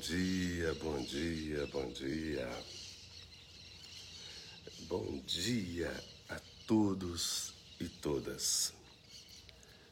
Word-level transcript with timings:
dia, 0.00 0.72
bom 0.82 0.98
dia, 1.02 1.66
bom 1.66 1.92
dia. 1.92 2.48
Bom 4.88 5.20
dia 5.26 5.92
a 6.26 6.40
todos 6.66 7.52
e 7.78 7.86
todas. 7.86 8.72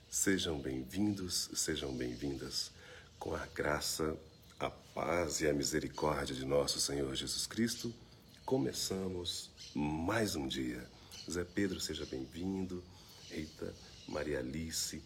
Sejam 0.08 0.58
bem-vindos, 0.58 1.50
sejam 1.52 1.92
bem-vindas 1.92 2.70
com 3.18 3.34
a 3.34 3.44
graça, 3.48 4.16
a 4.58 4.70
paz 4.70 5.42
e 5.42 5.46
a 5.46 5.52
misericórdia 5.52 6.34
de 6.34 6.46
nosso 6.46 6.80
Senhor 6.80 7.14
Jesus 7.14 7.46
Cristo. 7.46 7.92
Começamos 8.46 9.50
mais 9.74 10.34
um 10.34 10.48
dia. 10.48 10.88
Zé 11.30 11.44
Pedro, 11.44 11.78
seja 11.80 12.06
bem-vindo. 12.06 12.82
Rita, 13.30 13.74
Maria 14.08 14.38
Alice, 14.38 15.02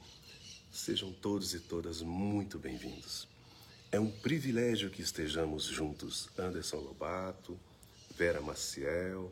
sejam 0.70 1.12
todos 1.12 1.54
e 1.54 1.58
todas 1.58 2.00
muito 2.02 2.56
bem-vindos. 2.56 3.31
É 3.92 4.00
um 4.00 4.10
privilégio 4.10 4.88
que 4.88 5.02
estejamos 5.02 5.64
juntos. 5.64 6.30
Anderson 6.38 6.78
Lobato, 6.78 7.60
Vera 8.16 8.40
Maciel, 8.40 9.30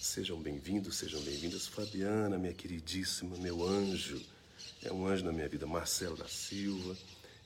sejam 0.00 0.40
bem-vindos, 0.40 0.96
sejam 0.96 1.20
bem-vindas. 1.20 1.66
Fabiana, 1.68 2.38
minha 2.38 2.54
queridíssima, 2.54 3.36
meu 3.36 3.62
anjo, 3.62 4.24
é 4.82 4.90
um 4.90 5.06
anjo 5.06 5.26
na 5.26 5.32
minha 5.32 5.46
vida. 5.50 5.66
Marcelo 5.66 6.16
da 6.16 6.26
Silva, 6.26 6.96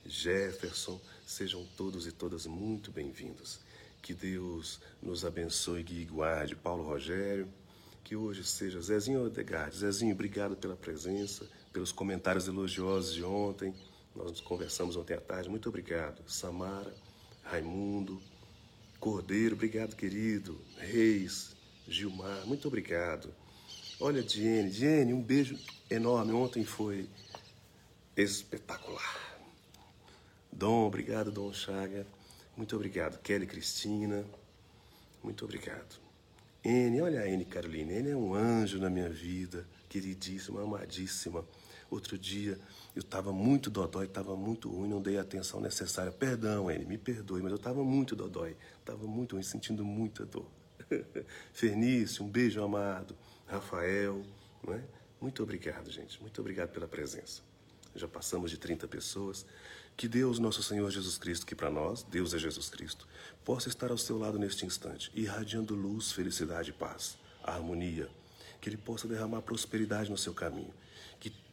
Jefferson, 0.07 1.01
sejam 1.27 1.67
todos 1.77 2.07
e 2.07 2.13
todas 2.13 2.47
muito 2.47 2.93
bem-vindos. 2.93 3.59
Que 4.01 4.15
Deus 4.15 4.81
nos 5.03 5.25
abençoe 5.25 5.85
e 5.91 6.05
guarde. 6.05 6.55
Paulo 6.55 6.85
Rogério, 6.85 7.53
que 8.05 8.15
hoje 8.15 8.45
seja 8.45 8.81
Zezinho 8.81 9.25
Odegaard. 9.25 9.77
Zezinho, 9.77 10.15
obrigado 10.15 10.55
pela 10.55 10.77
presença, 10.77 11.51
pelos 11.73 11.91
comentários 11.91 12.47
elogiosos 12.47 13.13
de 13.13 13.25
ontem. 13.25 13.75
Nós 14.19 14.41
conversamos 14.41 14.97
ontem 14.97 15.15
à 15.15 15.21
tarde. 15.21 15.49
Muito 15.49 15.69
obrigado. 15.69 16.29
Samara, 16.29 16.93
Raimundo, 17.45 18.21
Cordeiro, 18.99 19.55
obrigado, 19.55 19.95
querido. 19.95 20.61
Reis, 20.77 21.55
Gilmar, 21.87 22.45
muito 22.45 22.67
obrigado. 22.67 23.33
Olha, 24.01 24.21
Diene, 24.21 24.71
Diene, 24.71 25.15
um 25.15 25.23
beijo 25.23 25.57
enorme. 25.89 26.33
Ontem 26.33 26.65
foi 26.65 27.09
espetacular. 28.17 29.39
Dom, 30.51 30.89
obrigado, 30.89 31.31
Dom 31.31 31.53
Chaga. 31.53 32.05
Muito 32.57 32.75
obrigado. 32.75 33.21
Kelly 33.21 33.47
Cristina, 33.47 34.25
muito 35.23 35.45
obrigado. 35.45 36.01
N, 36.65 37.01
olha 37.01 37.21
a 37.21 37.29
N 37.29 37.45
Carolina, 37.45 37.93
N 37.93 38.11
é 38.11 38.17
um 38.17 38.35
anjo 38.35 38.81
na 38.81 38.91
minha 38.91 39.09
vida, 39.09 39.65
queridíssima, 39.89 40.65
amadíssima. 40.65 41.47
Outro 41.89 42.19
dia 42.19 42.59
eu 42.99 43.03
estava 43.03 43.33
muito 43.33 43.71
dodói, 43.71 44.07
estava 44.07 44.35
muito 44.35 44.69
ruim, 44.69 44.89
não 44.89 45.01
dei 45.01 45.19
a 45.19 45.21
atenção 45.21 45.61
necessária. 45.61 46.11
Perdão, 46.11 46.69
N, 46.69 46.85
me 46.85 46.99
perdoe, 46.99 47.41
mas 47.41 47.53
eu 47.53 47.57
estava 47.57 47.85
muito 47.85 48.17
dodói, 48.17 48.57
estava 48.81 49.07
muito 49.07 49.37
ruim, 49.37 49.43
sentindo 49.45 49.85
muita 49.85 50.27
dor. 50.27 50.51
Fernício, 51.55 52.25
um 52.25 52.29
beijo 52.29 52.61
amado. 52.61 53.15
Rafael, 53.47 54.21
não 54.67 54.75
é? 54.75 54.83
Muito 55.21 55.45
obrigado, 55.45 55.89
gente. 55.93 56.21
Muito 56.21 56.41
obrigado 56.41 56.71
pela 56.71 56.89
presença. 56.89 57.41
Já 57.95 58.09
passamos 58.09 58.51
de 58.51 58.59
30 58.59 58.89
pessoas. 58.89 59.47
Que 59.97 60.09
Deus, 60.09 60.41
nosso 60.41 60.61
Senhor 60.61 60.91
Jesus 60.91 61.17
Cristo, 61.19 61.47
que 61.47 61.55
para 61.55 61.71
nós, 61.71 62.03
Deus 62.03 62.35
é 62.35 62.39
Jesus 62.39 62.69
Cristo, 62.69 63.07
possa 63.45 63.69
estar 63.69 63.93
ao 63.93 63.99
seu 63.99 64.19
lado 64.19 64.41
neste 64.41 64.67
instante, 64.67 65.09
irradiando 65.15 65.77
luz, 65.77 66.11
felicidade 66.11 66.73
paz, 66.73 67.17
harmonia. 67.45 68.09
Que 68.61 68.69
Ele 68.69 68.77
possa 68.77 69.07
derramar 69.07 69.43
prosperidade 69.43 70.11
no 70.11 70.19
seu 70.19 70.35
caminho. 70.35 70.75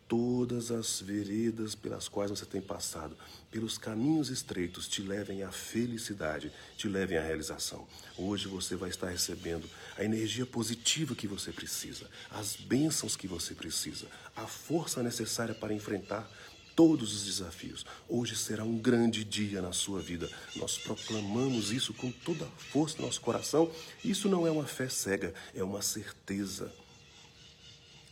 Todas 0.07 0.69
as 0.69 1.01
veredas 1.01 1.73
pelas 1.73 2.07
quais 2.07 2.29
você 2.29 2.45
tem 2.45 2.61
passado, 2.61 3.17
pelos 3.49 3.75
caminhos 3.75 4.29
estreitos, 4.29 4.87
te 4.87 5.01
levem 5.01 5.41
à 5.41 5.51
felicidade, 5.51 6.51
te 6.77 6.87
levem 6.87 7.17
à 7.17 7.23
realização. 7.23 7.87
Hoje 8.15 8.47
você 8.47 8.75
vai 8.75 8.89
estar 8.89 9.09
recebendo 9.09 9.67
a 9.97 10.03
energia 10.03 10.45
positiva 10.45 11.15
que 11.15 11.27
você 11.27 11.51
precisa, 11.51 12.07
as 12.29 12.55
bênçãos 12.55 13.15
que 13.15 13.27
você 13.27 13.55
precisa, 13.55 14.05
a 14.35 14.45
força 14.45 15.01
necessária 15.01 15.55
para 15.55 15.73
enfrentar 15.73 16.29
todos 16.75 17.11
os 17.11 17.25
desafios. 17.25 17.83
Hoje 18.07 18.35
será 18.35 18.63
um 18.63 18.77
grande 18.77 19.23
dia 19.23 19.59
na 19.59 19.71
sua 19.71 20.01
vida. 20.01 20.29
Nós 20.55 20.77
proclamamos 20.77 21.71
isso 21.71 21.95
com 21.95 22.11
toda 22.11 22.45
a 22.45 22.49
força 22.71 22.97
do 22.97 23.03
nosso 23.03 23.21
coração. 23.21 23.71
Isso 24.03 24.29
não 24.29 24.45
é 24.45 24.51
uma 24.51 24.67
fé 24.67 24.87
cega, 24.87 25.33
é 25.55 25.63
uma 25.63 25.81
certeza. 25.81 26.71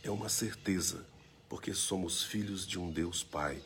É 0.02 0.10
uma 0.10 0.28
certeza 0.28 1.13
porque 1.54 1.72
somos 1.72 2.24
filhos 2.24 2.66
de 2.66 2.80
um 2.80 2.90
Deus 2.90 3.22
Pai 3.22 3.62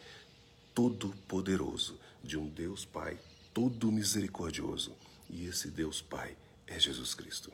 todo-poderoso, 0.75 1.99
de 2.23 2.37
um 2.37 2.47
Deus 2.47 2.85
Pai 2.85 3.19
todo 3.55 3.91
misericordioso. 3.91 4.93
E 5.31 5.47
esse 5.47 5.69
Deus 5.69 6.03
Pai 6.03 6.37
é 6.67 6.79
Jesus 6.79 7.15
Cristo. 7.15 7.51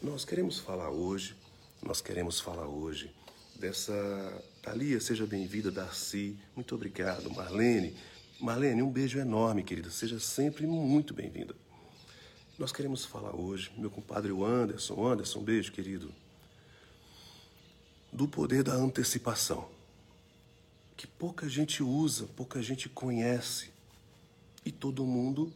Nós 0.00 0.24
queremos 0.24 0.58
falar 0.60 0.88
hoje, 0.88 1.36
nós 1.82 2.00
queremos 2.00 2.40
falar 2.40 2.66
hoje 2.68 3.14
dessa. 3.54 3.92
Thalia, 4.62 4.98
seja 4.98 5.26
bem-vinda, 5.26 5.70
Darcy, 5.70 6.38
muito 6.56 6.74
obrigado. 6.74 7.28
Marlene, 7.28 7.94
Marlene, 8.40 8.82
um 8.82 8.90
beijo 8.90 9.18
enorme, 9.18 9.62
querida, 9.62 9.90
seja 9.90 10.18
sempre 10.18 10.66
muito 10.66 11.12
bem-vinda. 11.12 11.54
Nós 12.58 12.72
queremos 12.72 13.04
falar 13.04 13.36
hoje, 13.36 13.70
meu 13.76 13.90
compadre 13.90 14.32
Anderson, 14.32 15.06
Anderson, 15.06 15.40
um 15.40 15.44
beijo, 15.44 15.70
querido 15.70 16.10
do 18.12 18.26
poder 18.26 18.62
da 18.62 18.74
antecipação, 18.74 19.68
que 20.96 21.06
pouca 21.06 21.48
gente 21.48 21.82
usa, 21.82 22.26
pouca 22.36 22.60
gente 22.62 22.88
conhece 22.88 23.70
e 24.64 24.72
todo 24.72 25.04
mundo 25.04 25.52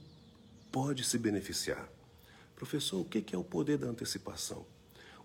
pode 0.70 1.04
se 1.04 1.18
beneficiar. 1.18 1.88
Professor, 2.56 3.00
o 3.00 3.04
que 3.04 3.34
é 3.34 3.38
o 3.38 3.44
poder 3.44 3.78
da 3.78 3.86
antecipação? 3.88 4.64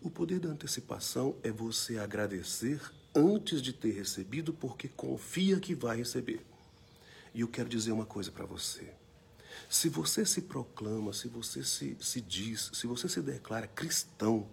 O 0.02 0.10
poder 0.10 0.40
da 0.40 0.50
antecipação 0.50 1.36
é 1.44 1.52
você 1.52 1.98
agradecer 1.98 2.82
antes 3.16 3.62
de 3.62 3.74
ter 3.74 3.92
recebido, 3.92 4.54
porque 4.54 4.88
confia 4.88 5.60
que 5.60 5.76
vai 5.76 5.98
receber. 5.98 6.46
E 7.34 7.42
eu 7.42 7.48
quero 7.48 7.70
dizer 7.70 7.92
uma 7.92 8.06
coisa 8.06 8.32
para 8.32 8.46
você. 8.46 8.92
Se 9.70 9.90
você 9.90 10.26
se 10.26 10.42
proclama, 10.42 11.14
se 11.14 11.28
você 11.28 11.64
se, 11.64 11.96
se 12.00 12.22
diz, 12.22 12.72
se 12.74 12.88
você 12.88 13.08
se 13.08 13.22
declara 13.22 13.68
cristão, 13.68 14.48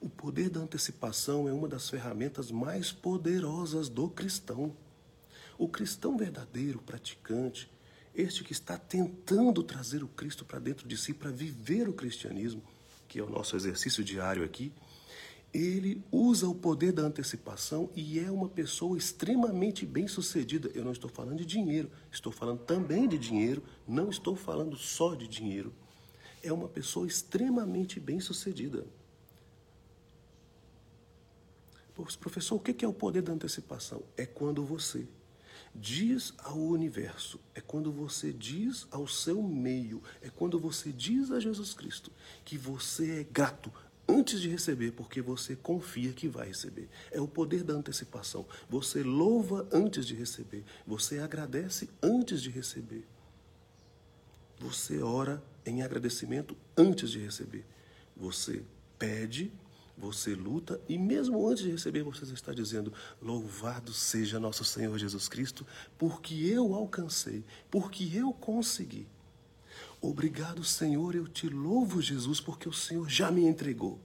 o 0.00 0.08
poder 0.08 0.50
da 0.50 0.60
antecipação 0.60 1.48
é 1.48 1.52
uma 1.52 1.68
das 1.68 1.88
ferramentas 1.88 2.50
mais 2.50 2.92
poderosas 2.92 3.88
do 3.88 4.08
cristão. 4.08 4.76
O 5.58 5.68
cristão 5.68 6.16
verdadeiro, 6.16 6.80
praticante, 6.80 7.70
este 8.14 8.44
que 8.44 8.52
está 8.52 8.78
tentando 8.78 9.62
trazer 9.62 10.02
o 10.02 10.08
Cristo 10.08 10.44
para 10.44 10.58
dentro 10.58 10.86
de 10.86 10.96
si 10.96 11.12
para 11.12 11.30
viver 11.30 11.88
o 11.88 11.92
cristianismo, 11.92 12.62
que 13.08 13.18
é 13.18 13.22
o 13.22 13.30
nosso 13.30 13.56
exercício 13.56 14.04
diário 14.04 14.44
aqui, 14.44 14.72
ele 15.52 16.02
usa 16.10 16.48
o 16.48 16.54
poder 16.54 16.92
da 16.92 17.02
antecipação 17.02 17.88
e 17.94 18.18
é 18.18 18.28
uma 18.28 18.48
pessoa 18.48 18.98
extremamente 18.98 19.86
bem-sucedida. 19.86 20.68
Eu 20.74 20.84
não 20.84 20.90
estou 20.90 21.08
falando 21.08 21.38
de 21.38 21.46
dinheiro, 21.46 21.88
estou 22.10 22.32
falando 22.32 22.58
também 22.60 23.08
de 23.08 23.16
dinheiro, 23.16 23.62
não 23.86 24.10
estou 24.10 24.34
falando 24.34 24.76
só 24.76 25.14
de 25.14 25.28
dinheiro. 25.28 25.72
É 26.42 26.52
uma 26.52 26.68
pessoa 26.68 27.06
extremamente 27.06 28.00
bem-sucedida. 28.00 28.84
Professor, 31.94 32.56
o 32.56 32.60
que 32.60 32.84
é 32.84 32.88
o 32.88 32.92
poder 32.92 33.22
da 33.22 33.32
antecipação? 33.32 34.02
É 34.16 34.26
quando 34.26 34.64
você 34.64 35.06
diz 35.74 36.32
ao 36.38 36.58
universo, 36.58 37.40
é 37.54 37.60
quando 37.60 37.90
você 37.92 38.32
diz 38.32 38.86
ao 38.90 39.06
seu 39.08 39.42
meio, 39.42 40.02
é 40.22 40.28
quando 40.28 40.58
você 40.58 40.92
diz 40.92 41.30
a 41.30 41.40
Jesus 41.40 41.74
Cristo 41.74 42.12
que 42.44 42.56
você 42.56 43.20
é 43.20 43.24
grato 43.24 43.72
antes 44.08 44.40
de 44.40 44.48
receber, 44.48 44.92
porque 44.92 45.20
você 45.20 45.56
confia 45.56 46.12
que 46.12 46.28
vai 46.28 46.48
receber. 46.48 46.88
É 47.10 47.20
o 47.20 47.26
poder 47.26 47.64
da 47.64 47.74
antecipação. 47.74 48.46
Você 48.68 49.02
louva 49.02 49.66
antes 49.72 50.06
de 50.06 50.14
receber, 50.14 50.64
você 50.86 51.18
agradece 51.18 51.88
antes 52.02 52.42
de 52.42 52.50
receber. 52.50 53.06
Você 54.58 55.02
ora 55.02 55.42
em 55.66 55.82
agradecimento 55.82 56.56
antes 56.76 57.10
de 57.10 57.18
receber. 57.18 57.64
Você 58.16 58.62
pede 58.98 59.52
você 59.96 60.34
luta 60.34 60.80
e 60.88 60.98
mesmo 60.98 61.46
antes 61.48 61.62
de 61.62 61.70
receber, 61.70 62.02
você 62.02 62.24
está 62.24 62.52
dizendo: 62.52 62.92
Louvado 63.20 63.92
seja 63.92 64.40
nosso 64.40 64.64
Senhor 64.64 64.98
Jesus 64.98 65.28
Cristo, 65.28 65.66
porque 65.96 66.34
eu 66.34 66.74
alcancei, 66.74 67.44
porque 67.70 68.10
eu 68.12 68.32
consegui. 68.32 69.06
Obrigado, 70.00 70.62
Senhor, 70.62 71.14
eu 71.14 71.26
te 71.26 71.48
louvo, 71.48 72.02
Jesus, 72.02 72.40
porque 72.40 72.68
o 72.68 72.72
Senhor 72.72 73.08
já 73.08 73.30
me 73.30 73.44
entregou. 73.44 73.98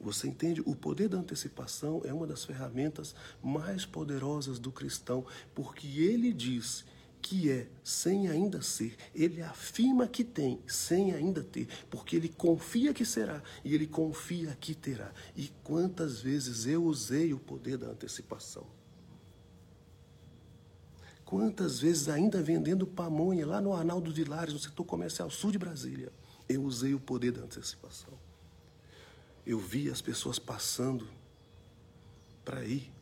Você 0.00 0.28
entende? 0.28 0.62
O 0.66 0.74
poder 0.74 1.08
da 1.08 1.18
antecipação 1.18 2.02
é 2.04 2.12
uma 2.12 2.26
das 2.26 2.44
ferramentas 2.44 3.14
mais 3.42 3.86
poderosas 3.86 4.58
do 4.58 4.70
cristão, 4.70 5.24
porque 5.54 5.86
ele 5.86 6.32
diz 6.32 6.84
que 7.26 7.50
é 7.50 7.66
sem 7.82 8.28
ainda 8.28 8.62
ser, 8.62 8.96
ele 9.12 9.42
afirma 9.42 10.06
que 10.06 10.22
tem 10.22 10.60
sem 10.64 11.12
ainda 11.12 11.42
ter, 11.42 11.66
porque 11.90 12.14
ele 12.14 12.28
confia 12.28 12.94
que 12.94 13.04
será 13.04 13.42
e 13.64 13.74
ele 13.74 13.88
confia 13.88 14.56
que 14.60 14.76
terá. 14.76 15.12
E 15.34 15.48
quantas 15.64 16.20
vezes 16.20 16.66
eu 16.66 16.84
usei 16.84 17.34
o 17.34 17.38
poder 17.40 17.78
da 17.78 17.88
antecipação? 17.88 18.64
Quantas 21.24 21.80
vezes, 21.80 22.08
ainda 22.08 22.40
vendendo 22.40 22.86
pamonha 22.86 23.44
lá 23.44 23.60
no 23.60 23.72
Arnaldo 23.72 24.12
Vilares, 24.12 24.54
no 24.54 24.60
setor 24.60 24.84
comercial 24.84 25.28
sul 25.28 25.50
de 25.50 25.58
Brasília, 25.58 26.12
eu 26.48 26.62
usei 26.62 26.94
o 26.94 27.00
poder 27.00 27.32
da 27.32 27.42
antecipação. 27.42 28.14
Eu 29.44 29.58
vi 29.58 29.90
as 29.90 30.00
pessoas 30.00 30.38
passando 30.38 31.08
para 32.44 32.64
ir 32.64 32.95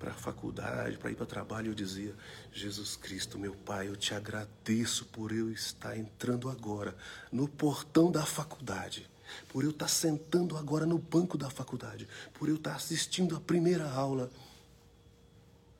para 0.00 0.12
a 0.12 0.14
faculdade, 0.14 0.96
para 0.96 1.10
ir 1.10 1.14
para 1.14 1.24
o 1.24 1.26
trabalho, 1.26 1.70
eu 1.70 1.74
dizia: 1.74 2.16
Jesus 2.50 2.96
Cristo, 2.96 3.38
meu 3.38 3.54
Pai, 3.54 3.86
eu 3.86 3.94
te 3.94 4.14
agradeço 4.14 5.04
por 5.04 5.30
eu 5.30 5.50
estar 5.52 5.96
entrando 5.96 6.48
agora 6.48 6.96
no 7.30 7.46
portão 7.46 8.10
da 8.10 8.24
faculdade, 8.24 9.08
por 9.50 9.62
eu 9.62 9.70
estar 9.70 9.88
sentando 9.88 10.56
agora 10.56 10.86
no 10.86 10.98
banco 10.98 11.36
da 11.36 11.50
faculdade, 11.50 12.08
por 12.32 12.48
eu 12.48 12.56
estar 12.56 12.74
assistindo 12.74 13.36
a 13.36 13.40
primeira 13.40 13.88
aula. 13.88 14.30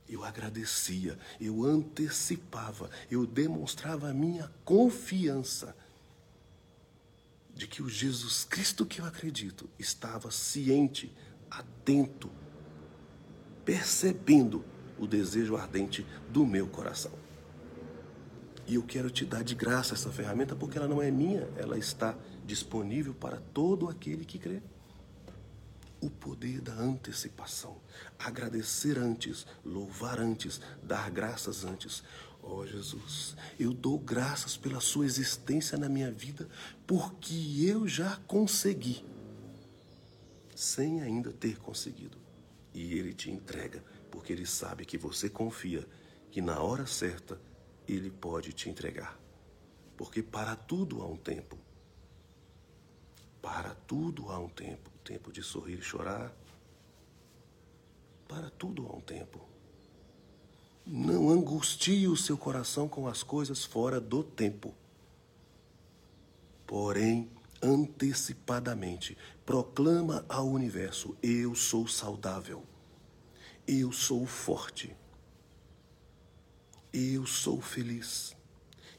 Eu 0.06 0.24
agradecia, 0.24 1.18
eu 1.40 1.64
antecipava, 1.64 2.90
eu 3.10 3.24
demonstrava 3.24 4.10
a 4.10 4.12
minha 4.12 4.52
confiança 4.64 5.74
de 7.54 7.66
que 7.66 7.82
o 7.82 7.88
Jesus 7.88 8.44
Cristo 8.44 8.84
que 8.84 9.00
eu 9.00 9.04
acredito 9.04 9.70
estava 9.78 10.30
ciente, 10.30 11.14
atento, 11.48 12.30
percebendo 13.70 14.64
o 14.98 15.06
desejo 15.06 15.56
ardente 15.56 16.04
do 16.28 16.44
meu 16.44 16.66
coração. 16.66 17.12
E 18.66 18.74
eu 18.74 18.82
quero 18.82 19.08
te 19.08 19.24
dar 19.24 19.44
de 19.44 19.54
graça 19.54 19.94
essa 19.94 20.10
ferramenta 20.10 20.56
porque 20.56 20.76
ela 20.76 20.88
não 20.88 21.00
é 21.00 21.08
minha, 21.08 21.48
ela 21.56 21.78
está 21.78 22.18
disponível 22.44 23.14
para 23.14 23.36
todo 23.54 23.88
aquele 23.88 24.24
que 24.24 24.40
crê. 24.40 24.60
O 26.00 26.10
poder 26.10 26.60
da 26.60 26.72
antecipação. 26.72 27.76
Agradecer 28.18 28.98
antes, 28.98 29.46
louvar 29.64 30.18
antes, 30.18 30.60
dar 30.82 31.08
graças 31.08 31.64
antes. 31.64 32.02
Ó 32.42 32.56
oh, 32.56 32.66
Jesus, 32.66 33.36
eu 33.56 33.72
dou 33.72 34.00
graças 34.00 34.56
pela 34.56 34.80
sua 34.80 35.06
existência 35.06 35.78
na 35.78 35.88
minha 35.88 36.10
vida, 36.10 36.48
porque 36.88 37.64
eu 37.64 37.86
já 37.86 38.16
consegui, 38.26 39.04
sem 40.56 41.02
ainda 41.02 41.30
ter 41.30 41.56
conseguido 41.60 42.19
e 42.72 42.98
ele 42.98 43.12
te 43.12 43.30
entrega, 43.30 43.82
porque 44.10 44.32
ele 44.32 44.46
sabe 44.46 44.84
que 44.84 44.98
você 44.98 45.28
confia 45.28 45.86
que 46.30 46.40
na 46.40 46.60
hora 46.60 46.86
certa 46.86 47.40
ele 47.86 48.10
pode 48.10 48.52
te 48.52 48.68
entregar. 48.68 49.18
Porque 49.96 50.22
para 50.22 50.56
tudo 50.56 51.02
há 51.02 51.06
um 51.06 51.16
tempo. 51.16 51.58
Para 53.42 53.74
tudo 53.74 54.30
há 54.30 54.38
um 54.38 54.48
tempo. 54.48 54.90
Tempo 55.04 55.32
de 55.32 55.42
sorrir 55.42 55.78
e 55.78 55.82
chorar. 55.82 56.34
Para 58.28 58.48
tudo 58.50 58.86
há 58.86 58.96
um 58.96 59.00
tempo. 59.00 59.40
Não 60.86 61.28
angustie 61.30 62.08
o 62.08 62.16
seu 62.16 62.38
coração 62.38 62.88
com 62.88 63.06
as 63.06 63.22
coisas 63.22 63.64
fora 63.64 64.00
do 64.00 64.22
tempo. 64.22 64.74
Porém, 66.66 67.28
antecipadamente. 67.62 69.16
Proclama 69.44 70.24
ao 70.28 70.48
universo: 70.48 71.16
Eu 71.22 71.54
sou 71.54 71.86
saudável. 71.86 72.64
Eu 73.66 73.92
sou 73.92 74.26
forte. 74.26 74.94
Eu 76.92 77.24
sou 77.26 77.60
feliz. 77.60 78.36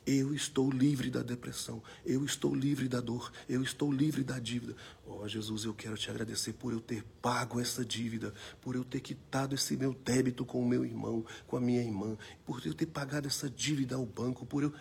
Eu 0.06 0.34
estou 0.34 0.72
livre 0.72 1.12
da 1.12 1.22
depressão. 1.22 1.82
Eu 2.04 2.26
estou 2.26 2.56
livre 2.56 2.88
da 2.88 3.00
dor. 3.00 3.32
Eu 3.48 3.62
estou 3.62 3.92
livre 3.92 4.24
da 4.24 4.40
dívida. 4.40 4.76
Ó 5.06 5.20
oh, 5.24 5.28
Jesus, 5.28 5.64
eu 5.64 5.74
quero 5.74 5.96
te 5.96 6.10
agradecer 6.10 6.54
por 6.54 6.74
eu 6.74 6.80
ter 6.80 7.04
pago 7.22 7.60
essa 7.60 7.86
dívida, 7.86 8.34
por 8.62 8.76
eu 8.76 8.84
ter 8.84 9.00
quitado 9.00 9.54
esse 9.54 9.78
meu 9.78 9.94
débito 9.94 10.44
com 10.44 10.60
o 10.60 10.68
meu 10.68 10.84
irmão, 10.84 11.24
com 11.46 11.56
a 11.56 11.62
minha 11.62 11.82
irmã, 11.82 12.18
por 12.46 12.66
eu 12.66 12.74
ter 12.74 12.88
pagado 12.88 13.28
essa 13.28 13.48
dívida 13.48 13.96
ao 13.96 14.06
banco, 14.06 14.46
por 14.46 14.64
eu 14.64 14.74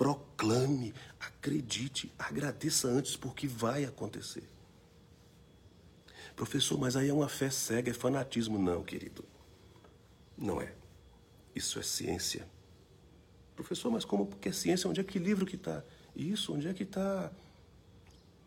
proclame, 0.00 0.94
acredite, 1.20 2.10
agradeça 2.18 2.88
antes, 2.88 3.16
porque 3.16 3.46
vai 3.46 3.84
acontecer. 3.84 4.44
Professor, 6.34 6.78
mas 6.78 6.96
aí 6.96 7.10
é 7.10 7.12
uma 7.12 7.28
fé 7.28 7.50
cega, 7.50 7.90
é 7.90 7.92
fanatismo. 7.92 8.58
Não, 8.58 8.82
querido. 8.82 9.22
Não 10.38 10.58
é. 10.58 10.72
Isso 11.54 11.78
é 11.78 11.82
ciência. 11.82 12.48
Professor, 13.54 13.90
mas 13.90 14.06
como 14.06 14.24
que 14.24 14.48
é 14.48 14.52
ciência? 14.52 14.88
Onde 14.88 15.02
é 15.02 15.04
que 15.04 15.18
livro 15.18 15.44
que 15.44 15.56
está? 15.56 15.84
Isso, 16.16 16.54
onde 16.54 16.66
é 16.66 16.72
que 16.72 16.84
está? 16.84 17.30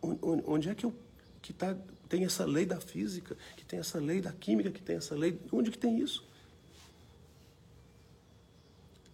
Onde 0.01 0.69
é 0.69 0.73
que 0.73 0.87
eu 0.87 0.95
que 1.39 1.53
tá, 1.53 1.77
tem 2.09 2.25
essa 2.25 2.45
lei 2.45 2.65
da 2.65 2.81
física, 2.81 3.37
que 3.55 3.63
tem 3.63 3.77
essa 3.77 3.99
lei 3.99 4.21
da 4.21 4.31
química, 4.31 4.71
que 4.71 4.81
tem 4.81 4.95
essa 4.95 5.13
lei. 5.13 5.39
Onde 5.51 5.69
que 5.69 5.77
tem 5.77 5.99
isso? 5.99 6.27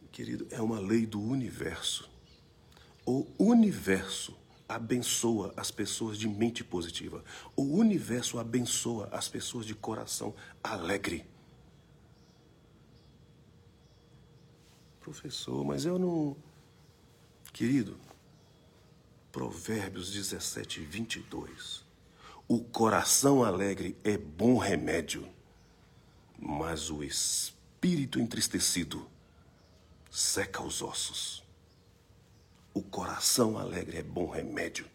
Querido, 0.09 0.47
é 0.51 0.61
uma 0.61 0.79
lei 0.79 1.05
do 1.05 1.19
universo. 1.21 2.08
O 3.11 3.25
universo 3.39 4.37
abençoa 4.67 5.51
as 5.57 5.71
pessoas 5.71 6.15
de 6.15 6.27
mente 6.27 6.63
positiva. 6.63 7.23
O 7.55 7.63
universo 7.63 8.37
abençoa 8.37 9.09
as 9.11 9.27
pessoas 9.27 9.65
de 9.65 9.73
coração 9.73 10.35
alegre. 10.63 11.25
Professor, 15.01 15.65
mas 15.65 15.85
eu 15.85 15.97
não. 15.97 16.37
Querido, 17.51 17.97
Provérbios 19.31 20.11
17, 20.11 20.81
22. 20.81 21.83
O 22.47 22.59
coração 22.59 23.43
alegre 23.43 23.97
é 24.03 24.19
bom 24.19 24.55
remédio, 24.55 25.27
mas 26.37 26.91
o 26.91 27.03
espírito 27.03 28.19
entristecido 28.19 29.09
seca 30.11 30.61
os 30.61 30.83
ossos. 30.83 31.48
O 32.73 32.81
coração 32.81 33.57
alegre 33.57 33.97
é 33.97 34.03
bom 34.03 34.29
remédio. 34.29 34.85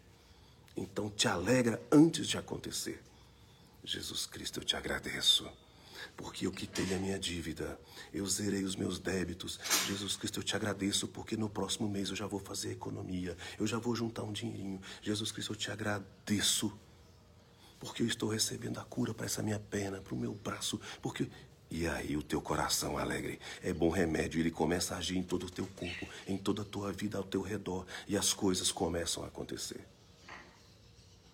Então 0.75 1.09
te 1.09 1.27
alegra 1.27 1.81
antes 1.91 2.27
de 2.27 2.37
acontecer. 2.37 3.01
Jesus 3.83 4.25
Cristo, 4.25 4.59
eu 4.59 4.63
te 4.63 4.75
agradeço. 4.75 5.47
Porque 6.15 6.45
eu 6.45 6.51
quitei 6.51 6.93
a 6.93 6.97
minha 6.97 7.19
dívida, 7.19 7.79
eu 8.13 8.25
zerei 8.25 8.63
os 8.63 8.75
meus 8.75 8.99
débitos. 8.99 9.59
Jesus 9.87 10.15
Cristo, 10.15 10.39
eu 10.39 10.43
te 10.43 10.55
agradeço, 10.55 11.07
porque 11.07 11.35
no 11.35 11.49
próximo 11.49 11.89
mês 11.89 12.09
eu 12.09 12.15
já 12.15 12.27
vou 12.27 12.39
fazer 12.39 12.71
economia, 12.71 13.35
eu 13.59 13.67
já 13.67 13.77
vou 13.77 13.95
juntar 13.95 14.23
um 14.23 14.31
dinheirinho. 14.31 14.79
Jesus 15.01 15.31
Cristo, 15.31 15.53
eu 15.53 15.55
te 15.55 15.71
agradeço, 15.71 16.71
porque 17.79 18.01
eu 18.01 18.07
estou 18.07 18.29
recebendo 18.29 18.79
a 18.79 18.83
cura 18.83 19.13
para 19.13 19.25
essa 19.25 19.43
minha 19.43 19.59
perna, 19.59 19.99
para 19.99 20.13
o 20.13 20.17
meu 20.17 20.33
braço, 20.33 20.79
porque 21.01 21.27
e 21.69 21.87
aí 21.87 22.15
o 22.15 22.23
teu 22.23 22.41
coração 22.41 22.97
alegre 22.97 23.39
é 23.61 23.73
bom 23.73 23.89
remédio, 23.89 24.39
ele 24.39 24.51
começa 24.51 24.95
a 24.95 24.97
agir 24.97 25.17
em 25.17 25.23
todo 25.23 25.47
o 25.47 25.49
teu 25.49 25.65
corpo, 25.67 26.07
em 26.27 26.37
toda 26.37 26.61
a 26.61 26.65
tua 26.65 26.91
vida 26.91 27.17
ao 27.17 27.23
teu 27.23 27.41
redor, 27.41 27.85
e 28.07 28.15
as 28.15 28.33
coisas 28.33 28.71
começam 28.71 29.23
a 29.23 29.27
acontecer. 29.27 29.85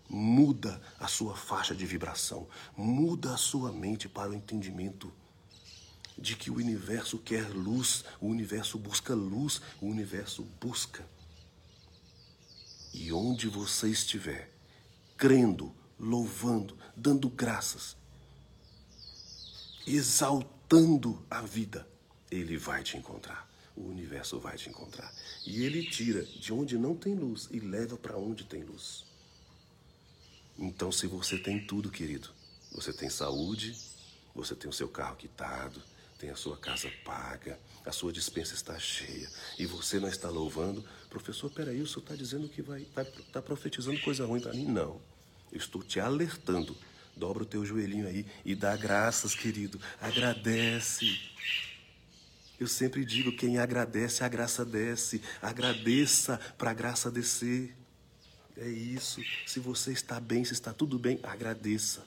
Muda 0.10 0.82
a 1.00 1.08
sua 1.08 1.36
faixa 1.36 1.76
de 1.76 1.86
vibração, 1.86 2.48
muda 2.76 3.34
a 3.34 3.38
sua 3.38 3.72
mente 3.72 4.10
para 4.10 4.32
o 4.32 4.34
entendimento 4.34 5.12
de 6.18 6.36
que 6.36 6.52
o 6.52 6.56
universo 6.56 7.18
quer 7.18 7.50
luz, 7.50 8.04
o 8.20 8.28
universo 8.28 8.78
busca 8.78 9.14
luz, 9.14 9.62
o 9.82 9.88
universo 9.88 10.44
busca. 10.60 11.06
E 12.94 13.12
onde 13.12 13.48
você 13.48 13.90
estiver, 13.90 14.52
crendo, 15.18 15.74
louvando, 15.98 16.78
dando 16.96 17.30
graças, 17.30 17.96
exaltando 19.86 21.24
a 21.30 21.42
vida, 21.42 21.88
ele 22.30 22.58
vai 22.58 22.84
te 22.84 22.98
encontrar. 22.98 23.50
O 23.76 23.88
universo 23.88 24.40
vai 24.40 24.58
te 24.58 24.70
encontrar. 24.70 25.14
E 25.46 25.64
ele 25.64 25.84
tira 25.84 26.24
de 26.24 26.54
onde 26.54 26.78
não 26.78 26.96
tem 26.96 27.16
luz 27.16 27.48
e 27.52 27.60
leva 27.60 27.98
para 27.98 28.18
onde 28.18 28.44
tem 28.44 28.64
luz. 28.64 29.06
Então, 30.58 30.92
se 30.92 31.08
você 31.08 31.38
tem 31.38 31.66
tudo, 31.66 31.90
querido, 31.90 32.30
você 32.72 32.94
tem 32.94 33.10
saúde, 33.10 33.76
você 34.36 34.56
tem 34.56 34.70
o 34.70 34.74
seu 34.74 34.88
carro 34.88 35.16
quitado, 35.16 35.82
tem 36.20 36.30
a 36.30 36.36
sua 36.36 36.56
casa 36.56 36.92
paga, 37.04 37.60
a 37.86 37.92
sua 37.92 38.14
dispensa 38.14 38.54
está 38.54 38.78
cheia 38.78 39.28
e 39.58 39.66
você 39.66 40.00
não 40.00 40.08
está 40.08 40.30
louvando, 40.30 40.86
professor, 41.10 41.50
peraí, 41.50 41.82
o 41.82 41.88
senhor 41.88 42.04
está 42.04 42.16
dizendo 42.16 42.48
que 42.48 42.62
vai 42.62 42.84
estar 42.84 43.06
tá, 43.06 43.22
tá 43.34 43.42
profetizando 43.42 44.00
coisa 44.02 44.26
ruim 44.26 44.40
para 44.40 44.54
mim? 44.54 44.66
Não. 44.66 45.02
Eu 45.52 45.58
estou 45.58 45.82
te 45.82 46.00
alertando 46.00 46.78
Dobra 47.16 47.44
o 47.44 47.46
teu 47.46 47.66
joelhinho 47.66 48.08
aí 48.08 48.26
e 48.44 48.56
dá 48.56 48.76
graças, 48.76 49.36
querido. 49.36 49.80
Agradece. 50.00 51.20
Eu 52.60 52.68
sempre 52.68 53.04
digo: 53.04 53.36
quem 53.36 53.58
agradece, 53.58 54.24
a 54.24 54.28
graça 54.28 54.66
desce. 54.66 55.22
Agradeça 55.42 56.40
para 56.58 56.72
a 56.72 56.74
graça 56.74 57.12
descer. 57.12 57.76
É 58.58 58.68
isso. 58.68 59.22
Se 59.46 59.60
você 59.60 59.92
está 59.92 60.20
bem, 60.20 60.46
se 60.46 60.54
está 60.54 60.74
tudo 60.74 61.00
bem, 61.00 61.20
agradeça. 61.24 62.06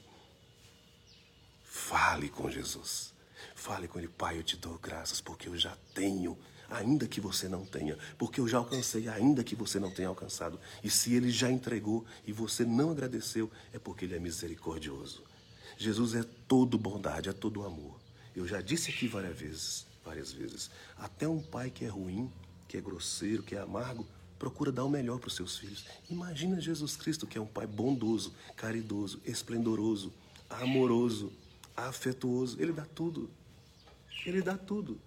Fale 1.65 2.29
com 2.29 2.51
Jesus. 2.51 3.13
Fale 3.55 3.89
com 3.89 3.99
Ele, 3.99 4.09
Pai, 4.09 4.39
eu 4.39 4.43
te 4.43 4.57
dou 4.57 4.79
graças 4.79 5.21
porque 5.21 5.49
eu 5.49 5.57
já 5.57 5.77
tenho 5.95 6.39
ainda 6.71 7.07
que 7.07 7.21
você 7.21 7.49
não 7.49 7.65
tenha, 7.65 7.99
porque 8.19 8.41
eu 8.41 8.49
já 8.49 8.59
alcancei, 8.59 9.09
ainda 9.09 9.45
que 9.45 9.55
você 9.55 9.79
não 9.79 9.91
tenha 9.91 10.09
alcançado. 10.09 10.59
E 10.83 10.91
se 10.91 11.15
ele 11.15 11.31
já 11.31 11.51
entregou 11.51 12.05
e 12.27 12.33
você 12.33 12.65
não 12.65 12.91
agradeceu, 12.91 13.51
é 13.73 13.79
porque 13.79 14.05
ele 14.05 14.17
é 14.17 14.19
misericordioso. 14.19 15.23
Jesus 15.77 16.15
é 16.15 16.25
todo 16.47 16.79
bondade, 16.79 17.29
é 17.29 17.33
todo 17.33 17.65
amor. 17.65 17.99
Eu 18.35 18.47
já 18.47 18.61
disse 18.61 18.91
aqui 18.91 19.07
várias 19.07 19.39
vezes. 19.39 19.87
várias 20.05 20.33
vezes. 20.33 20.71
Até 20.99 21.27
um 21.27 21.41
pai 21.41 21.71
que 21.71 21.85
é 21.85 21.89
ruim, 21.89 22.31
que 22.69 22.77
é 22.77 22.81
grosseiro, 22.81 23.43
que 23.43 23.55
é 23.55 23.61
amargo, 23.61 24.07
procura 24.39 24.71
dar 24.71 24.85
o 24.85 24.91
melhor 24.91 25.19
para 25.19 25.29
os 25.29 25.35
seus 25.35 25.57
filhos. 25.57 25.87
Imagina 26.11 26.61
Jesus 26.61 26.97
Cristo, 26.97 27.27
que 27.27 27.39
é 27.39 27.41
um 27.41 27.47
pai 27.47 27.67
bondoso, 27.67 28.35
caridoso, 28.57 29.21
esplendoroso, 29.25 30.13
amoroso, 30.51 31.33
afetuoso. 31.77 32.61
Ele 32.61 32.73
dá 32.73 32.85
tudo. 32.85 33.31
Ele 34.27 34.43
dá 34.43 34.57
tudo. 34.57 35.01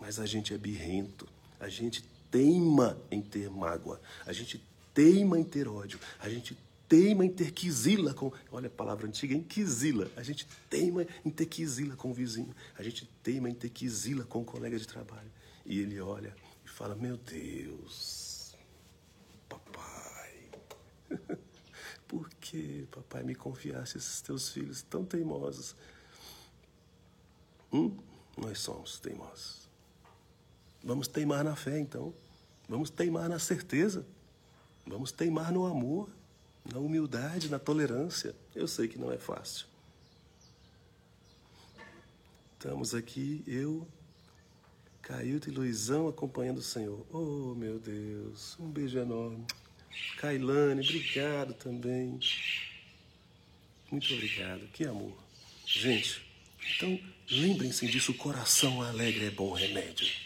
Mas 0.00 0.18
a 0.18 0.26
gente 0.26 0.52
é 0.54 0.58
birrento. 0.58 1.26
A 1.58 1.68
gente 1.68 2.02
teima 2.30 3.00
em 3.10 3.20
ter 3.20 3.50
mágoa. 3.50 4.00
A 4.24 4.32
gente 4.32 4.62
teima 4.92 5.38
em 5.38 5.44
ter 5.44 5.68
ódio. 5.68 5.98
A 6.18 6.28
gente 6.28 6.56
teima 6.88 7.24
em 7.24 7.30
ter 7.30 7.50
quisila 7.50 8.14
com. 8.14 8.32
Olha 8.50 8.68
a 8.68 8.70
palavra 8.70 9.06
antiga, 9.06 9.34
em 9.34 9.42
quisila. 9.42 10.10
A 10.16 10.22
gente 10.22 10.46
teima 10.68 11.06
em 11.24 11.30
ter 11.30 11.46
quisila 11.46 11.96
com 11.96 12.10
o 12.10 12.14
vizinho. 12.14 12.54
A 12.78 12.82
gente 12.82 13.08
teima 13.22 13.48
em 13.48 13.54
ter 13.54 13.70
quisila 13.70 14.24
com 14.24 14.42
o 14.42 14.44
colega 14.44 14.78
de 14.78 14.86
trabalho. 14.86 15.30
E 15.64 15.80
ele 15.80 16.00
olha 16.00 16.34
e 16.64 16.68
fala: 16.68 16.94
Meu 16.94 17.16
Deus, 17.16 18.54
papai, 19.48 20.50
por 22.06 22.28
que, 22.40 22.86
papai, 22.90 23.22
me 23.22 23.34
confiasse 23.34 23.96
esses 23.98 24.20
teus 24.20 24.50
filhos 24.50 24.82
tão 24.82 25.04
teimosos? 25.04 25.74
Hum? 27.72 27.96
Nós 28.36 28.60
somos 28.60 29.00
teimosos. 29.00 29.65
Vamos 30.86 31.08
teimar 31.08 31.42
na 31.42 31.56
fé, 31.56 31.78
então. 31.78 32.14
Vamos 32.68 32.88
teimar 32.88 33.28
na 33.28 33.40
certeza. 33.40 34.06
Vamos 34.86 35.10
teimar 35.10 35.52
no 35.52 35.66
amor 35.66 36.08
na 36.72 36.78
humildade, 36.78 37.48
na 37.48 37.58
tolerância. 37.58 38.34
Eu 38.54 38.66
sei 38.68 38.86
que 38.86 38.98
não 38.98 39.12
é 39.12 39.18
fácil. 39.18 39.66
Estamos 42.54 42.94
aqui, 42.94 43.42
eu, 43.46 43.86
Cailton 45.02 45.50
e 45.50 45.54
Luizão 45.54 46.08
acompanhando 46.08 46.58
o 46.58 46.62
Senhor. 46.62 47.04
Oh, 47.12 47.54
meu 47.54 47.78
Deus, 47.78 48.56
um 48.58 48.68
beijo 48.68 48.98
enorme. 48.98 49.44
Kailane, 50.18 50.82
obrigado 50.82 51.52
também. 51.54 52.18
Muito 53.90 54.14
obrigado, 54.14 54.66
que 54.68 54.84
amor. 54.84 55.16
Gente, 55.66 56.22
então 56.76 56.98
lembrem-se 57.30 57.86
disso: 57.86 58.12
o 58.12 58.16
coração 58.16 58.82
alegre 58.82 59.26
é 59.26 59.30
bom 59.30 59.52
remédio. 59.52 60.25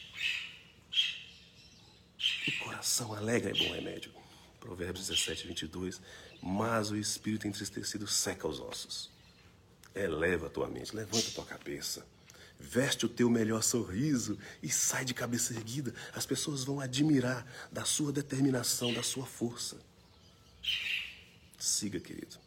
Coração 2.81 3.13
alegre 3.13 3.51
é 3.51 3.55
bom 3.63 3.75
remédio. 3.75 4.11
Provérbios 4.59 5.07
17, 5.09 5.47
22 5.49 6.01
mas 6.43 6.91
o 6.91 6.97
espírito 6.97 7.47
entristecido 7.47 8.07
seca 8.07 8.49
os 8.49 8.59
ossos. 8.59 9.11
Eleva 9.95 10.47
a 10.47 10.49
tua 10.49 10.67
mente, 10.67 10.97
levanta 10.97 11.29
a 11.29 11.33
tua 11.33 11.45
cabeça, 11.45 12.07
veste 12.59 13.05
o 13.05 13.09
teu 13.11 13.29
melhor 13.29 13.63
sorriso 13.63 14.39
e 14.63 14.71
sai 14.71 15.05
de 15.05 15.13
cabeça 15.13 15.53
erguida. 15.53 15.95
As 16.15 16.25
pessoas 16.25 16.65
vão 16.65 16.81
admirar 16.81 17.47
da 17.71 17.85
sua 17.85 18.11
determinação, 18.11 18.95
da 18.95 19.03
sua 19.03 19.27
força. 19.27 19.77
Siga, 21.59 22.01
querido. 22.01 22.39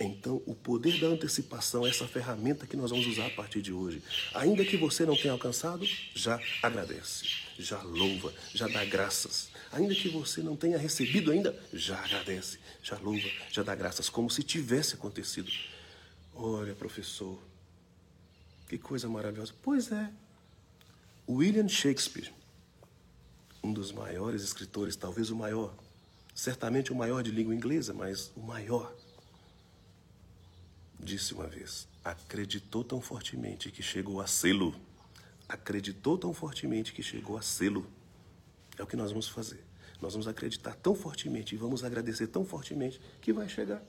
Então, 0.00 0.42
o 0.46 0.54
poder 0.54 0.98
da 0.98 1.08
antecipação 1.08 1.86
é 1.86 1.90
essa 1.90 2.08
ferramenta 2.08 2.66
que 2.66 2.78
nós 2.78 2.90
vamos 2.90 3.06
usar 3.06 3.26
a 3.26 3.30
partir 3.30 3.60
de 3.60 3.74
hoje. 3.74 4.02
Ainda 4.32 4.64
que 4.64 4.78
você 4.78 5.04
não 5.04 5.14
tenha 5.14 5.32
alcançado, 5.32 5.84
já 6.14 6.40
agradece, 6.62 7.47
já 7.58 7.82
louva, 7.82 8.32
já 8.54 8.68
dá 8.68 8.84
graças. 8.84 9.50
Ainda 9.72 9.94
que 9.94 10.08
você 10.08 10.42
não 10.42 10.56
tenha 10.56 10.78
recebido 10.78 11.30
ainda, 11.30 11.58
já 11.72 11.98
agradece, 11.98 12.58
já 12.82 12.96
louva, 12.98 13.28
já 13.50 13.62
dá 13.62 13.74
graças, 13.74 14.08
como 14.08 14.30
se 14.30 14.42
tivesse 14.42 14.94
acontecido. 14.94 15.50
Olha, 16.34 16.74
professor, 16.74 17.38
que 18.68 18.78
coisa 18.78 19.08
maravilhosa. 19.08 19.52
Pois 19.62 19.90
é. 19.90 20.10
William 21.28 21.68
Shakespeare, 21.68 22.32
um 23.62 23.72
dos 23.72 23.92
maiores 23.92 24.42
escritores, 24.42 24.96
talvez 24.96 25.30
o 25.30 25.36
maior, 25.36 25.74
certamente 26.34 26.92
o 26.92 26.94
maior 26.94 27.22
de 27.22 27.30
língua 27.30 27.54
inglesa, 27.54 27.92
mas 27.92 28.32
o 28.34 28.40
maior 28.40 28.94
disse 30.98 31.34
uma 31.34 31.46
vez: 31.46 31.86
acreditou 32.04 32.82
tão 32.82 33.00
fortemente 33.00 33.70
que 33.70 33.82
chegou 33.82 34.20
a 34.20 34.26
sê-lo. 34.26 34.74
Acreditou 35.48 36.18
tão 36.18 36.32
fortemente 36.32 36.92
que 36.92 37.02
chegou 37.02 37.38
a 37.38 37.42
sê-lo. 37.42 37.86
É 38.76 38.82
o 38.82 38.86
que 38.86 38.96
nós 38.96 39.10
vamos 39.10 39.28
fazer. 39.28 39.64
Nós 40.00 40.12
vamos 40.12 40.28
acreditar 40.28 40.74
tão 40.76 40.94
fortemente 40.94 41.54
e 41.54 41.58
vamos 41.58 41.82
agradecer 41.82 42.28
tão 42.28 42.44
fortemente 42.44 43.00
que 43.20 43.32
vai 43.32 43.48
chegar. 43.48 43.82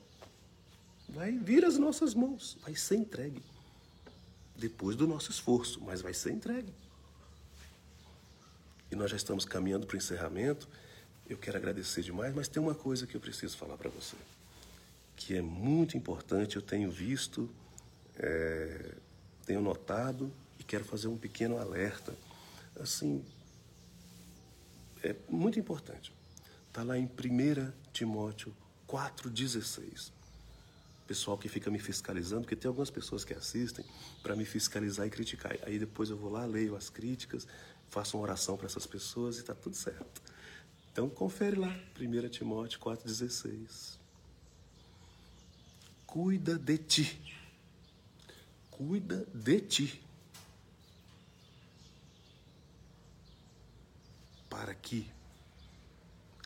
Vai 1.08 1.32
vir 1.32 1.66
as 1.66 1.78
nossas 1.78 2.14
mãos, 2.14 2.58
vai 2.62 2.76
ser 2.76 2.96
entregue. 2.96 3.42
Depois 4.56 4.96
do 4.96 5.08
nosso 5.08 5.32
esforço, 5.32 5.82
mas 5.82 6.02
vai 6.02 6.14
ser 6.14 6.32
entregue. 6.32 6.74
E 8.92 8.96
nós 8.96 9.12
já 9.12 9.18
estamos 9.18 9.46
caminhando 9.46 9.86
para 9.86 9.96
o 9.96 9.98
encerramento. 9.98 10.68
Eu 11.28 11.38
quero 11.38 11.58
agradecer 11.58 12.02
demais, 12.02 12.34
mas 12.34 12.48
tem 12.48 12.62
uma 12.62 12.74
coisa 12.74 13.06
que 13.06 13.16
eu 13.16 13.22
preciso 13.22 13.56
falar 13.58 13.78
para 13.78 13.90
você 13.90 14.16
que 15.20 15.36
é 15.36 15.42
muito 15.42 15.98
importante, 15.98 16.56
eu 16.56 16.62
tenho 16.62 16.90
visto, 16.90 17.50
é, 18.18 18.94
tenho 19.46 19.60
notado 19.60 20.32
e 20.60 20.64
quero 20.64 20.84
fazer 20.84 21.08
um 21.08 21.18
pequeno 21.18 21.58
alerta. 21.58 22.16
Assim, 22.80 23.26
é 25.02 25.16
muito 25.28 25.60
importante. 25.60 26.14
Está 26.68 26.84
lá 26.84 26.98
em 26.98 27.06
1 27.06 27.72
Timóteo 27.92 28.56
4,16. 28.88 30.12
Pessoal 31.08 31.38
que 31.38 31.50
fica 31.50 31.72
me 31.72 31.80
fiscalizando, 31.80 32.42
porque 32.42 32.56
tem 32.56 32.68
algumas 32.68 32.92
pessoas 32.92 33.26
que 33.26 33.34
assistem 33.34 33.84
para 34.22 34.36
me 34.36 34.46
fiscalizar 34.46 35.08
e 35.08 35.10
criticar. 35.10 35.58
Aí 35.64 35.80
depois 35.80 36.10
eu 36.10 36.18
vou 36.18 36.30
lá, 36.30 36.46
leio 36.46 36.76
as 36.76 36.90
críticas, 36.90 37.48
faço 37.90 38.18
uma 38.18 38.24
oração 38.24 38.56
para 38.56 38.68
essas 38.68 38.86
pessoas 38.86 39.38
e 39.38 39.40
está 39.40 39.56
tudo 39.56 39.76
certo. 39.76 40.22
Então 40.92 41.10
confere 41.10 41.56
lá, 41.56 41.76
1 42.00 42.30
Timóteo 42.30 42.80
4,16 42.80 44.00
cuida 46.12 46.58
de 46.58 46.78
ti. 46.78 47.22
Cuida 48.72 49.28
de 49.34 49.62
ti. 49.62 50.02
Para 54.60 54.76
que 54.76 55.10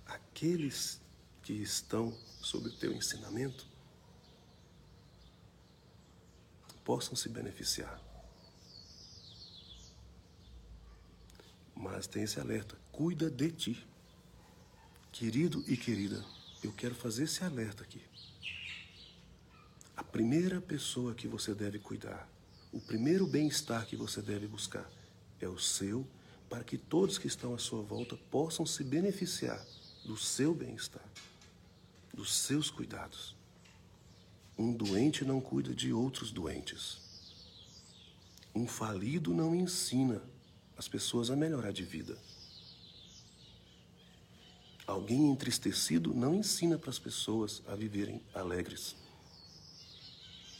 aqueles 0.05 1.01
que 1.41 1.53
estão 1.53 2.15
sob 2.43 2.67
o 2.67 2.71
teu 2.71 2.93
ensinamento 2.93 3.65
possam 6.85 7.15
se 7.15 7.27
beneficiar. 7.27 7.99
Mas 11.75 12.05
tem 12.05 12.21
esse 12.21 12.39
alerta: 12.39 12.77
cuida 12.91 13.31
de 13.31 13.51
ti. 13.51 13.87
Querido 15.11 15.63
e 15.67 15.75
querida, 15.75 16.23
eu 16.63 16.71
quero 16.71 16.93
fazer 16.93 17.23
esse 17.23 17.43
alerta 17.43 17.81
aqui. 17.81 18.03
A 19.97 20.03
primeira 20.03 20.61
pessoa 20.61 21.15
que 21.15 21.27
você 21.27 21.55
deve 21.55 21.79
cuidar, 21.79 22.29
o 22.71 22.79
primeiro 22.79 23.25
bem-estar 23.25 23.87
que 23.87 23.95
você 23.95 24.21
deve 24.21 24.45
buscar 24.45 24.87
é 25.39 25.47
o 25.47 25.57
seu, 25.57 26.07
para 26.49 26.63
que 26.63 26.77
todos 26.77 27.17
que 27.17 27.27
estão 27.27 27.53
à 27.53 27.57
sua 27.57 27.81
volta 27.81 28.15
possam 28.29 28.65
se 28.65 28.83
beneficiar 28.83 29.63
do 30.05 30.17
seu 30.17 30.53
bem-estar, 30.53 31.03
dos 32.13 32.33
seus 32.33 32.69
cuidados. 32.69 33.35
Um 34.57 34.71
doente 34.71 35.25
não 35.25 35.41
cuida 35.41 35.73
de 35.73 35.91
outros 35.91 36.31
doentes. 36.31 37.01
Um 38.53 38.67
falido 38.67 39.33
não 39.33 39.55
ensina 39.55 40.21
as 40.77 40.87
pessoas 40.87 41.31
a 41.31 41.35
melhorar 41.35 41.71
de 41.71 41.83
vida. 41.83 42.17
Alguém 44.85 45.31
entristecido 45.31 46.13
não 46.13 46.35
ensina 46.35 46.77
para 46.77 46.89
as 46.89 46.99
pessoas 46.99 47.61
a 47.67 47.75
viverem 47.75 48.21
alegres. 48.33 48.95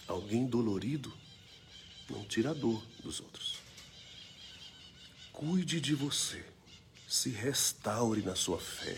Alguém 0.08 0.46
dolorido 0.46 1.14
não 2.10 2.24
tira 2.26 2.52
a 2.52 2.54
dor 2.54 2.82
dos 3.04 3.20
outros. 3.20 3.63
Cuide 5.34 5.82
de 5.82 5.96
você. 5.96 6.46
Se 7.08 7.30
restaure 7.30 8.22
na 8.22 8.36
sua 8.36 8.60
fé. 8.60 8.96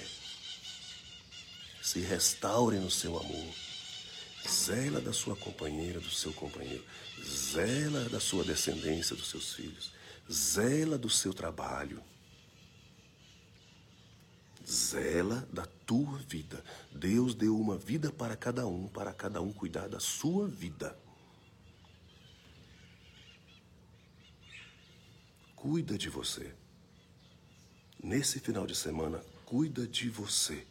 Se 1.82 2.01
restaure 2.01 2.77
no 2.77 2.92
seu 2.92 3.18
amor. 3.18 3.54
Zela 4.48 5.00
da 5.00 5.13
sua 5.13 5.36
companheira, 5.36 6.00
do 6.00 6.10
seu 6.10 6.34
companheiro. 6.34 6.84
Zela 7.24 8.10
da 8.10 8.20
sua 8.20 8.44
descendência, 8.44 9.15
dos 9.15 9.30
seus 9.30 9.54
filhos. 9.54 9.94
Zela 10.30 10.98
do 10.98 11.10
seu 11.10 11.34
trabalho. 11.34 12.04
Zela 14.70 15.48
da 15.54 15.65
tua 15.86 16.18
vida. 16.27 16.62
Deus 16.92 17.34
deu 17.34 17.58
uma 17.58 17.77
vida 17.77 18.12
para 18.12 18.36
cada 18.36 18.68
um, 18.68 18.89
para 18.89 19.13
cada 19.13 19.42
um 19.42 19.54
cuidar 19.54 19.88
da 19.88 20.01
sua 20.01 20.48
vida. 20.48 20.98
Cuida 25.67 25.98
de 25.98 26.12
você. 26.12 26.53
Nesse 28.00 28.39
final 28.39 28.67
de 28.67 28.75
semana, 28.75 29.19
cuida 29.48 29.88
de 29.88 30.12
você. 30.12 30.63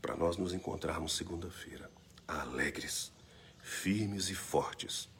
Para 0.00 0.16
nós 0.16 0.38
nos 0.38 0.54
encontrarmos 0.54 1.14
segunda-feira, 1.14 1.90
alegres, 2.26 3.12
firmes 3.60 4.30
e 4.30 4.34
fortes, 4.34 5.10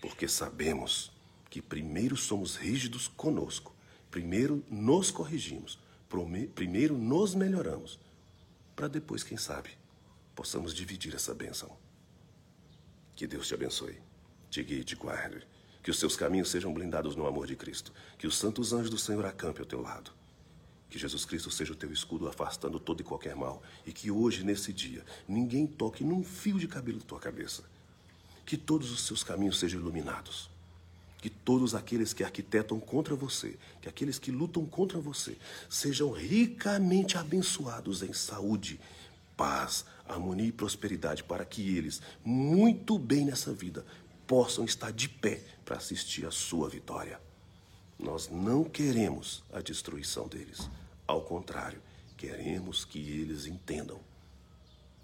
porque 0.00 0.28
sabemos 0.28 1.10
que 1.50 1.60
primeiro 1.60 2.16
somos 2.16 2.54
rígidos 2.54 3.08
conosco, 3.08 3.74
primeiro 4.12 4.64
nos 4.70 5.10
corrigimos, 5.10 5.80
primeiro 6.54 6.96
nos 6.96 7.34
melhoramos, 7.34 7.98
para 8.76 8.86
depois, 8.86 9.24
quem 9.24 9.36
sabe, 9.36 9.76
possamos 10.36 10.72
dividir 10.72 11.12
essa 11.16 11.34
bênção. 11.34 11.76
Que 13.16 13.26
Deus 13.26 13.48
te 13.48 13.54
abençoe, 13.54 14.00
te 14.48 14.62
guie 14.62 14.82
e 14.82 14.84
te 14.84 14.94
guarde, 14.94 15.44
que 15.84 15.90
os 15.90 15.98
seus 15.98 16.16
caminhos 16.16 16.50
sejam 16.50 16.72
blindados 16.72 17.14
no 17.14 17.26
amor 17.26 17.46
de 17.46 17.54
Cristo, 17.54 17.92
que 18.16 18.26
os 18.26 18.38
santos 18.38 18.72
anjos 18.72 18.88
do 18.88 18.96
Senhor 18.96 19.24
acampem 19.26 19.60
ao 19.60 19.66
teu 19.66 19.82
lado. 19.82 20.10
Que 20.88 20.98
Jesus 20.98 21.26
Cristo 21.26 21.50
seja 21.50 21.74
o 21.74 21.76
teu 21.76 21.92
escudo 21.92 22.26
afastando 22.26 22.80
todo 22.80 23.02
e 23.02 23.04
qualquer 23.04 23.36
mal. 23.36 23.62
E 23.84 23.92
que 23.92 24.10
hoje, 24.10 24.44
nesse 24.44 24.72
dia, 24.72 25.04
ninguém 25.28 25.66
toque 25.66 26.02
num 26.02 26.24
fio 26.24 26.58
de 26.58 26.66
cabelo 26.66 27.00
da 27.00 27.04
tua 27.04 27.20
cabeça. 27.20 27.64
Que 28.46 28.56
todos 28.56 28.90
os 28.90 29.02
seus 29.02 29.22
caminhos 29.22 29.58
sejam 29.58 29.78
iluminados. 29.78 30.48
Que 31.18 31.28
todos 31.28 31.74
aqueles 31.74 32.14
que 32.14 32.24
arquitetam 32.24 32.80
contra 32.80 33.14
você, 33.14 33.58
que 33.82 33.88
aqueles 33.88 34.18
que 34.18 34.30
lutam 34.30 34.64
contra 34.64 34.98
você, 34.98 35.36
sejam 35.68 36.12
ricamente 36.12 37.18
abençoados 37.18 38.02
em 38.02 38.12
saúde, 38.14 38.80
paz, 39.36 39.84
harmonia 40.08 40.46
e 40.46 40.52
prosperidade, 40.52 41.24
para 41.24 41.44
que 41.44 41.76
eles, 41.76 42.00
muito 42.24 42.98
bem 42.98 43.26
nessa 43.26 43.52
vida, 43.52 43.84
possam 44.26 44.64
estar 44.64 44.92
de 44.92 45.08
pé 45.08 45.42
para 45.64 45.76
assistir 45.76 46.26
a 46.26 46.30
sua 46.30 46.68
vitória. 46.68 47.20
Nós 47.98 48.28
não 48.28 48.64
queremos 48.64 49.42
a 49.52 49.60
destruição 49.60 50.26
deles. 50.28 50.68
Ao 51.06 51.22
contrário, 51.22 51.80
queremos 52.16 52.84
que 52.84 52.98
eles 52.98 53.46
entendam 53.46 54.00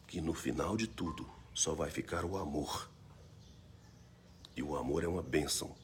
que 0.07 0.21
no 0.21 0.35
final 0.35 0.77
de 0.77 0.87
tudo 0.87 1.29
só 1.55 1.75
vai 1.75 1.91
ficar 1.91 2.25
o 2.25 2.37
amor. 2.37 2.91
E 4.57 4.63
o 4.63 4.77
amor 4.77 5.05
é 5.05 5.07
uma 5.07 5.23
bênção. 5.23 5.75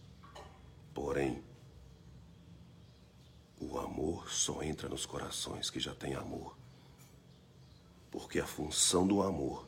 Porém, 0.93 1.43
o 3.61 3.79
amor 3.79 4.29
só 4.31 4.63
entra 4.63 4.89
nos 4.89 5.07
corações 5.07 5.71
que 5.71 5.81
já 5.81 5.95
têm 5.95 6.15
amor. 6.15 6.57
Porque 8.11 8.39
a 8.39 8.47
função 8.47 9.07
do 9.07 9.23
amor 9.23 9.67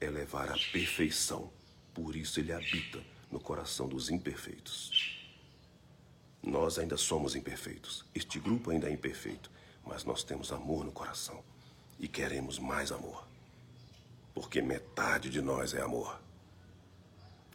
é 0.00 0.10
levar 0.10 0.50
à 0.50 0.54
perfeição. 0.72 1.50
Por 1.94 2.16
isso 2.16 2.40
ele 2.40 2.52
habita 2.52 3.00
no 3.30 3.40
coração 3.40 3.88
dos 3.88 4.10
imperfeitos. 4.10 5.24
Nós 6.42 6.78
ainda 6.78 6.98
somos 6.98 7.34
imperfeitos. 7.34 8.04
Este 8.14 8.38
grupo 8.38 8.70
ainda 8.70 8.90
é 8.90 8.92
imperfeito 8.92 9.54
mas 9.86 10.04
nós 10.04 10.24
temos 10.24 10.52
amor 10.52 10.84
no 10.84 10.92
coração 10.92 11.42
e 11.98 12.08
queremos 12.08 12.58
mais 12.58 12.90
amor. 12.90 13.26
Porque 14.34 14.60
metade 14.60 15.30
de 15.30 15.40
nós 15.40 15.74
é 15.74 15.80
amor 15.80 16.20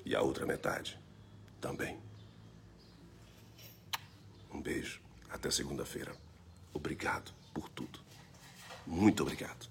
e 0.06 0.16
a 0.16 0.22
outra 0.22 0.46
metade 0.46 0.98
também. 1.60 2.00
Um 4.52 4.62
beijo. 4.62 5.02
Até 5.30 5.52
segunda-feira. 5.52 6.16
Obrigado 6.74 7.32
por 7.54 7.70
tudo. 7.70 8.00
Muito 8.88 9.22
obrigado. 9.22 9.70